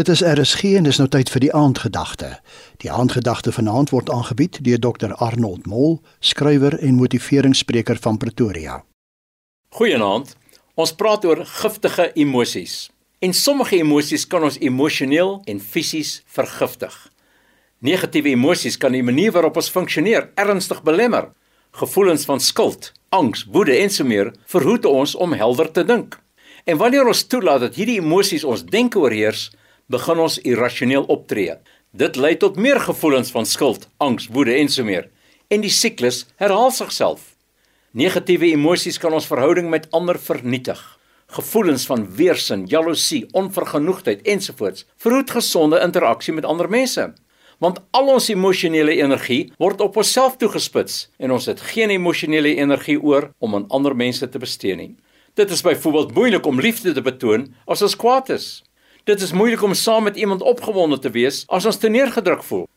Dit 0.00 0.08
is 0.08 0.22
RSG 0.24 0.62
en 0.78 0.86
dis 0.88 0.96
nou 0.96 1.08
tyd 1.12 1.28
vir 1.28 1.42
die 1.44 1.50
aandgedagte. 1.52 2.28
Die 2.80 2.88
aandgedagte 2.88 3.52
vanaand 3.52 3.90
word 3.92 4.08
aangebied 4.08 4.56
deur 4.64 4.78
Dr 4.80 5.12
Arnold 5.20 5.66
Mol, 5.68 5.98
skrywer 6.24 6.78
en 6.78 6.96
motiveringsspreker 6.96 8.00
van 8.00 8.16
Pretoria. 8.16 8.78
Goeienaand. 9.76 10.32
Ons 10.80 10.94
praat 10.96 11.26
oor 11.28 11.44
giftige 11.44 12.08
emosies. 12.16 12.88
En 13.20 13.36
sommige 13.36 13.76
emosies 13.76 14.24
kan 14.24 14.48
ons 14.48 14.56
emosioneel 14.64 15.42
en 15.44 15.60
fisies 15.60 16.22
vergiftig. 16.24 16.96
Negatiewe 17.84 18.32
emosies 18.32 18.80
kan 18.80 18.96
die 18.96 19.04
manier 19.04 19.36
waarop 19.36 19.60
ons 19.60 19.68
funksioneer 19.68 20.30
ernstig 20.40 20.80
belemmer. 20.82 21.28
Gevoelens 21.76 22.24
van 22.24 22.40
skuld, 22.40 22.94
angs, 23.12 23.44
woede 23.52 23.76
en 23.76 23.92
so 23.92 24.08
meer 24.08 24.32
verhoed 24.48 24.88
ons 24.88 25.12
om 25.14 25.36
helder 25.36 25.68
te 25.76 25.84
dink. 25.84 26.16
En 26.64 26.80
wanneer 26.80 27.04
ons 27.04 27.26
toelaat 27.28 27.68
dat 27.68 27.76
hierdie 27.76 28.00
emosies 28.00 28.48
ons 28.48 28.64
denke 28.64 28.96
oorheers, 28.98 29.50
begin 29.90 30.22
ons 30.22 30.38
irrasioneel 30.46 31.08
optree. 31.10 31.56
Dit 31.90 32.16
lei 32.16 32.36
tot 32.38 32.56
meer 32.56 32.78
gevoelens 32.80 33.32
van 33.34 33.46
skuld, 33.46 33.88
angs, 33.98 34.28
woede 34.30 34.54
en 34.54 34.68
so 34.70 34.86
meer. 34.86 35.08
En 35.50 35.64
die 35.64 35.72
siklus 35.74 36.24
herhaal 36.38 36.70
sigself. 36.70 37.32
Negatiewe 37.90 38.52
emosies 38.54 39.00
kan 39.02 39.16
ons 39.16 39.26
verhouding 39.26 39.66
met 39.70 39.88
ander 39.90 40.18
vernietig. 40.18 40.78
Gevoelens 41.34 41.88
van 41.90 42.04
weerstand, 42.14 42.70
jaloesie, 42.70 43.24
onvergenoegdheid 43.34 44.22
ensovoorts 44.22 44.86
verhoed 45.02 45.30
gesonde 45.30 45.82
interaksie 45.82 46.34
met 46.34 46.46
ander 46.46 46.70
mense. 46.70 47.08
Want 47.58 47.82
al 47.90 48.14
ons 48.14 48.30
emosionele 48.30 48.94
energie 49.02 49.50
word 49.58 49.82
op 49.82 49.98
onsself 49.98 50.38
toegespits 50.38 51.08
en 51.18 51.34
ons 51.34 51.50
het 51.50 51.60
geen 51.74 51.90
emosionele 51.90 52.54
energie 52.62 52.98
oor 53.02 53.32
om 53.38 53.58
aan 53.58 53.66
ander 53.74 53.96
mense 53.96 54.28
te 54.28 54.38
bestee 54.38 54.78
nie. 54.78 54.94
Dit 55.34 55.50
is 55.50 55.66
byvoorbeeld 55.66 56.14
moeilik 56.14 56.46
om 56.46 56.62
liefde 56.62 56.94
te 56.94 57.02
betoon 57.02 57.50
as 57.66 57.82
ons 57.82 57.98
kwaad 57.98 58.30
is. 58.38 58.62
Dit 59.10 59.24
is 59.26 59.32
moeilik 59.34 59.62
om 59.66 59.72
saam 59.74 60.04
met 60.06 60.16
iemand 60.16 60.42
opgewonde 60.42 60.98
te 61.02 61.10
wees 61.10 61.42
as 61.50 61.64
ons 61.66 61.78
te 61.82 61.88
neergedruk 61.90 62.44
voel. 62.46 62.68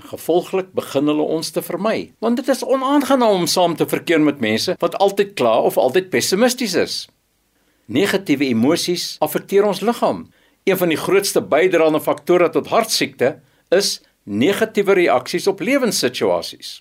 En 0.00 0.06
gevolglik 0.08 0.70
begin 0.72 1.10
hulle 1.10 1.26
ons 1.36 1.50
te 1.52 1.60
vermy, 1.62 2.12
want 2.24 2.40
dit 2.40 2.48
is 2.48 2.62
onaangenaam 2.64 3.42
om 3.42 3.44
saam 3.46 3.74
te 3.76 3.84
verkeer 3.90 4.22
met 4.24 4.40
mense 4.40 4.76
wat 4.80 4.96
altyd 5.04 5.34
kla 5.36 5.52
of 5.68 5.76
altyd 5.76 6.08
pessimisties 6.14 6.76
is. 6.80 6.94
Negatiewe 7.92 8.48
emosies 8.54 9.04
affekteer 9.20 9.68
ons 9.68 9.82
liggaam. 9.84 10.24
Een 10.64 10.80
van 10.80 10.94
die 10.94 11.00
grootste 11.02 11.44
bydraende 11.44 12.00
faktore 12.00 12.48
tot 12.56 12.72
hartsiekte 12.72 13.34
is 13.68 13.98
negatiewe 14.24 14.96
reaksies 15.02 15.50
op 15.52 15.60
lewenssituasies. 15.60 16.80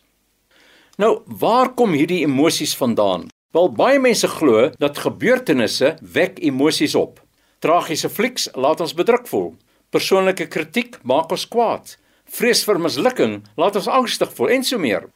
Nou, 0.96 1.20
waar 1.28 1.74
kom 1.76 1.92
hierdie 2.00 2.24
emosies 2.24 2.78
vandaan? 2.80 3.28
Wel 3.52 3.70
baie 3.76 4.00
mense 4.00 4.32
glo 4.40 4.70
dat 4.80 5.04
gebeurtenisse 5.04 5.98
wek 6.00 6.40
emosies 6.40 6.96
op. 6.96 7.25
Tragiese 7.66 8.12
flieks 8.14 8.44
laat 8.54 8.82
ons 8.84 8.92
bedruk 8.94 9.24
voel. 9.26 9.56
Persoonlike 9.90 10.46
kritiek 10.54 11.00
maak 11.02 11.32
ons 11.34 11.48
kwaad. 11.50 11.96
Vrees 12.30 12.62
vir 12.68 12.78
mislukking 12.78 13.40
laat 13.58 13.80
ons 13.80 13.88
angstig 13.90 14.30
voel 14.38 14.52
en 14.54 14.66
so 14.68 14.78
meer. 14.78 15.08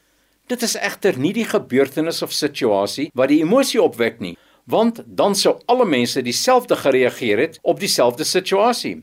Dit 0.50 0.66
is 0.66 0.74
egter 0.80 1.20
nie 1.22 1.30
die 1.36 1.46
gebeurtenis 1.46 2.24
of 2.26 2.34
situasie 2.34 3.12
wat 3.14 3.30
die 3.30 3.44
emosie 3.44 3.78
opwek 3.84 4.18
nie, 4.26 4.34
want 4.66 5.04
dan 5.06 5.38
sou 5.38 5.60
alle 5.70 5.86
mense 5.86 6.26
dieselfde 6.26 6.80
gereageer 6.82 7.44
het 7.44 7.62
op 7.62 7.78
dieselfde 7.84 8.26
situasie. 8.26 8.96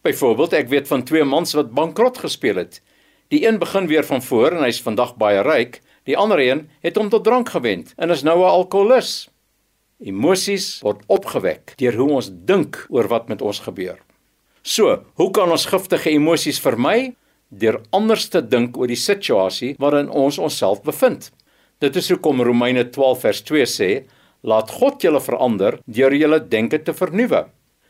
Byvoorbeeld, 0.00 0.56
ek 0.56 0.72
weet 0.72 0.88
van 0.88 1.04
twee 1.04 1.28
mans 1.28 1.52
wat 1.58 1.76
bankrot 1.76 2.24
gespeel 2.24 2.64
het. 2.64 2.80
Die 3.28 3.44
een 3.44 3.60
begin 3.60 3.92
weer 3.92 4.08
van 4.08 4.24
voor 4.24 4.56
en 4.56 4.64
hy's 4.64 4.80
vandag 4.80 5.18
baie 5.20 5.44
ryk. 5.44 5.82
Die 6.08 6.16
ander 6.16 6.40
een 6.40 6.70
het 6.80 6.96
hom 6.96 7.12
tot 7.12 7.28
drank 7.28 7.52
gewend 7.52 7.92
en 8.00 8.08
is 8.08 8.24
nou 8.24 8.40
'n 8.40 8.56
alkoholus. 8.56 9.28
Emosies 9.96 10.82
word 10.84 11.00
opgewek 11.08 11.72
deur 11.80 11.94
hoe 11.96 12.10
ons 12.18 12.26
dink 12.28 12.82
oor 12.92 13.06
wat 13.08 13.30
met 13.32 13.40
ons 13.40 13.62
gebeur. 13.64 13.96
So, 14.60 14.90
hoe 15.16 15.30
kan 15.32 15.48
ons 15.48 15.64
giftige 15.70 16.10
emosies 16.12 16.58
vermy? 16.60 17.14
Deur 17.48 17.78
anders 17.96 18.26
te 18.28 18.42
dink 18.42 18.76
oor 18.76 18.90
die 18.90 18.98
situasie 19.00 19.72
waarin 19.80 20.10
ons 20.10 20.36
onsself 20.42 20.82
bevind. 20.84 21.30
Dit 21.80 21.96
is 21.96 22.10
hoekom 22.12 22.42
Romeine 22.44 22.84
12 22.92 23.22
vers 23.24 23.40
2 23.48 23.64
sê: 23.64 23.88
"Laat 24.42 24.70
God 24.70 25.00
julle 25.00 25.20
verander 25.20 25.78
deur 25.86 26.12
julle 26.12 26.40
denke 26.40 26.82
te 26.82 26.92
vernuwe." 26.92 27.46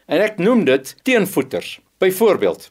En 0.06 0.20
ek 0.20 0.38
noem 0.38 0.64
dit 0.64 0.94
teenvoeters. 1.02 1.80
Byvoorbeeld, 1.98 2.68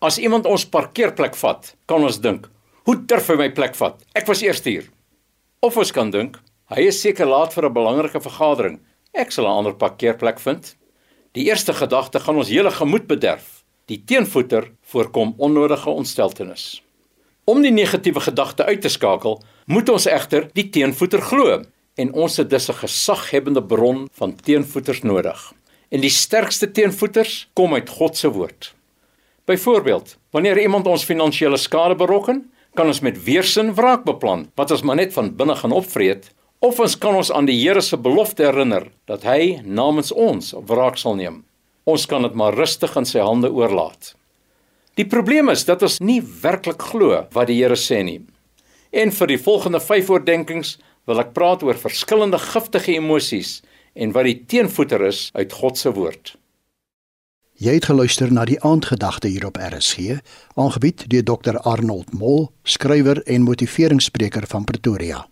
as 0.00 0.18
iemand 0.18 0.46
ons 0.46 0.64
parkeerplek 0.64 1.36
vat, 1.36 1.74
kan 1.86 2.02
ons 2.02 2.20
dink: 2.20 2.48
"Hoe 2.84 2.96
durf 2.96 3.28
hy 3.28 3.36
my 3.36 3.50
plek 3.50 3.74
vat? 3.74 4.00
Ek 4.14 4.26
was 4.26 4.42
eers 4.42 4.64
hier." 4.64 4.88
Of 5.60 5.76
ons 5.76 5.92
kan 5.92 6.10
dink: 6.10 6.38
Hy 6.72 6.86
is 6.88 7.02
seker 7.04 7.28
laat 7.28 7.52
vir 7.52 7.66
'n 7.68 7.74
belangrike 7.76 8.20
vergadering. 8.20 8.80
Ek 9.12 9.30
sal 9.30 9.44
'n 9.44 9.56
ander 9.58 9.74
parkeerplek 9.74 10.40
vind. 10.40 10.74
Die 11.32 11.44
eerste 11.44 11.74
gedagte 11.74 12.18
gaan 12.20 12.36
ons 12.36 12.48
hele 12.48 12.70
gemoed 12.70 13.06
bederf. 13.06 13.62
Die 13.86 14.02
teenvoeter 14.06 14.72
voorkom 14.82 15.34
onnodige 15.36 15.90
ontsteltenis. 15.90 16.82
Om 17.44 17.62
die 17.62 17.70
negatiewe 17.70 18.20
gedagte 18.20 18.64
uit 18.64 18.80
te 18.80 18.88
skakel, 18.88 19.42
moet 19.66 19.88
ons 19.88 20.06
egter 20.06 20.48
die 20.54 20.70
teenvoeter 20.70 21.20
glo 21.20 21.62
en 21.96 22.12
ons 22.12 22.36
het 22.36 22.50
dus 22.50 22.68
'n 22.68 22.80
gesaghebende 22.86 23.62
bron 23.62 24.08
van 24.12 24.36
teenvoeters 24.36 25.02
nodig. 25.02 25.52
En 25.90 26.00
die 26.00 26.10
sterkste 26.10 26.70
teenvoeters 26.70 27.50
kom 27.52 27.74
uit 27.74 27.88
God 27.88 28.16
se 28.16 28.30
woord. 28.30 28.74
Byvoorbeeld, 29.44 30.16
wanneer 30.30 30.60
iemand 30.60 30.86
ons 30.86 31.04
finansiële 31.04 31.56
skade 31.56 31.94
berokken, 31.94 32.50
kan 32.74 32.86
ons 32.86 33.00
met 33.00 33.24
weerstand 33.24 33.76
wraak 33.76 34.04
beplan, 34.04 34.50
wat 34.54 34.70
ons 34.70 34.82
maar 34.82 34.96
net 34.96 35.12
van 35.12 35.36
binne 35.36 35.56
gaan 35.56 35.72
opvreet 35.72 36.32
Of 36.62 36.78
ons 36.78 36.94
kan 36.94 37.16
ons 37.18 37.30
aan 37.34 37.48
die 37.48 37.56
Here 37.58 37.82
se 37.82 37.96
belofte 37.98 38.44
herinner 38.46 38.84
dat 39.10 39.24
hy 39.26 39.58
namens 39.66 40.12
ons 40.14 40.52
wraak 40.68 40.98
sal 41.00 41.16
neem. 41.18 41.40
Ons 41.90 42.04
kan 42.06 42.22
dit 42.22 42.36
maar 42.38 42.54
rustig 42.54 42.92
in 43.00 43.08
sy 43.08 43.18
hande 43.18 43.50
oorlaat. 43.50 44.12
Die 44.94 45.08
probleem 45.08 45.50
is 45.50 45.64
dat 45.66 45.82
ons 45.82 45.98
nie 45.98 46.20
werklik 46.22 46.84
glo 46.92 47.24
wat 47.34 47.50
die 47.50 47.56
Here 47.58 47.74
sê 47.74 47.98
nie. 48.06 48.20
En 48.94 49.10
vir 49.10 49.32
die 49.32 49.40
volgende 49.42 49.80
5 49.82 50.12
oordeenkings 50.14 50.76
wil 51.10 51.18
ek 51.24 51.32
praat 51.34 51.64
oor 51.66 51.80
verskillende 51.82 52.38
giftige 52.38 52.94
emosies 52.94 53.56
en 53.98 54.14
wat 54.14 54.30
die 54.30 54.38
teenvoeter 54.46 55.02
is 55.08 55.24
uit 55.34 55.58
God 55.58 55.82
se 55.82 55.90
woord. 55.98 56.36
Jy 57.58 57.74
het 57.80 57.90
geluister 57.90 58.30
na 58.30 58.46
die 58.46 58.60
aandgedagte 58.62 59.32
hier 59.34 59.48
op 59.50 59.58
RSG, 59.58 60.20
aangebied 60.54 61.08
deur 61.10 61.26
Dr 61.26 61.58
Arnold 61.66 62.14
Mol, 62.14 62.52
skrywer 62.62 63.24
en 63.26 63.50
motiveringsspreker 63.50 64.46
van 64.46 64.64
Pretoria. 64.66 65.24